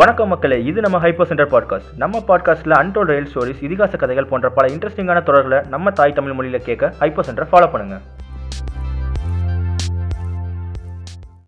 [0.00, 4.50] வணக்கம் மக்களே இது நம்ம ஹைப்போ சென்டர் பாட்காஸ்ட் நம்ம பாட்காஸ்ட்டில் அன்டோல் ரயில் ஸ்டோரிஸ் இதிகாச கதைகள் போன்ற
[4.50, 8.19] பல இன்ட்ரெஸ்டிங்கான தொடர்களை நம்ம தாய் தமிழ் மொழியில் கேட்க ஹைப்போ சென்டர் ஃபாலோ பண்ணுங்கள்